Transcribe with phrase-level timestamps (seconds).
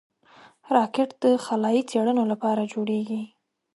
[0.75, 3.21] راکټ د خلایي څېړنو لپاره جوړېږي